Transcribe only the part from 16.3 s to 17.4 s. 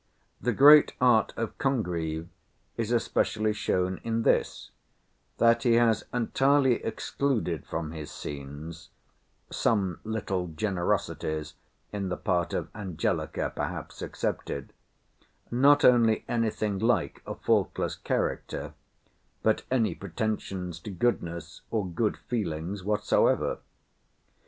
thing like a